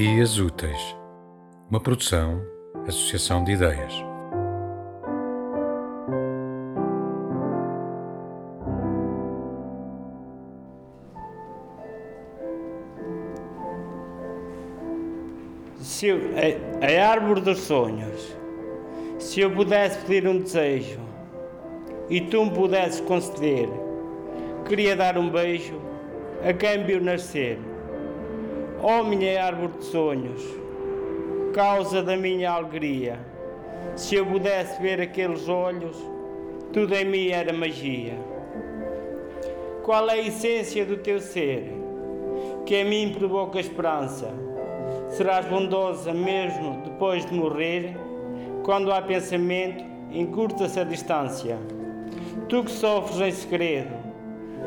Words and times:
Dias 0.00 0.38
Úteis, 0.38 0.96
uma 1.68 1.80
produção, 1.80 2.40
associação 2.86 3.42
de 3.42 3.50
ideias. 3.50 3.92
Se 15.80 16.06
eu, 16.06 16.20
a, 16.36 16.86
a 16.86 17.10
árvore 17.10 17.40
dos 17.40 17.58
sonhos, 17.58 18.36
se 19.18 19.40
eu 19.40 19.50
pudesse 19.50 19.98
pedir 20.06 20.28
um 20.28 20.38
desejo 20.38 21.00
e 22.08 22.20
tu 22.20 22.44
me 22.44 22.52
pudesses 22.52 23.00
conceder, 23.00 23.68
queria 24.68 24.94
dar 24.94 25.18
um 25.18 25.28
beijo 25.28 25.74
a 26.48 26.52
quem 26.52 26.84
viu 26.84 27.00
nascer. 27.00 27.58
Ó 28.80 29.00
oh, 29.00 29.04
minha 29.04 29.44
árvore 29.44 29.72
de 29.78 29.84
sonhos, 29.86 30.40
causa 31.52 32.00
da 32.00 32.16
minha 32.16 32.52
alegria, 32.52 33.18
se 33.96 34.14
eu 34.14 34.24
pudesse 34.24 34.80
ver 34.80 35.00
aqueles 35.00 35.48
olhos, 35.48 35.96
tudo 36.72 36.94
em 36.94 37.04
mim 37.04 37.28
era 37.30 37.52
magia. 37.52 38.14
Qual 39.82 40.08
é 40.08 40.12
a 40.12 40.18
essência 40.18 40.86
do 40.86 40.96
teu 40.98 41.18
ser, 41.18 41.72
que 42.64 42.76
em 42.76 42.84
mim 42.84 43.14
provoca 43.18 43.58
esperança? 43.58 44.32
Serás 45.08 45.44
bondosa 45.46 46.14
mesmo 46.14 46.80
depois 46.84 47.26
de 47.26 47.34
morrer, 47.34 47.96
quando 48.62 48.92
há 48.92 49.02
pensamento, 49.02 49.84
encurta-se 50.12 50.78
a 50.78 50.84
distância. 50.84 51.58
Tu 52.48 52.62
que 52.62 52.70
sofres 52.70 53.20
em 53.20 53.32
segredo, 53.32 53.94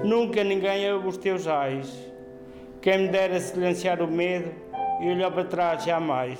nunca 0.03 0.43
ninguém 0.43 0.91
ouve 0.91 1.07
os 1.07 1.17
teus 1.17 1.47
ais. 1.47 2.11
Quem 2.81 3.03
me 3.03 3.07
dera 3.09 3.39
silenciar 3.39 4.01
o 4.01 4.07
medo 4.07 4.51
e 4.99 5.11
olhar 5.11 5.29
para 5.29 5.45
trás 5.45 5.83
jamais. 5.83 6.39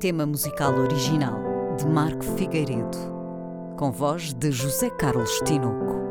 Tema 0.00 0.24
musical 0.24 0.74
original 0.78 1.76
de 1.76 1.86
Marco 1.86 2.24
Figueiredo, 2.24 2.96
com 3.76 3.92
voz 3.92 4.32
de 4.32 4.50
José 4.50 4.88
Carlos 4.88 5.38
Tinoco. 5.44 6.02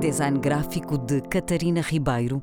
Design 0.00 0.38
gráfico 0.38 0.98
de 0.98 1.22
Catarina 1.22 1.80
Ribeiro 1.80 2.42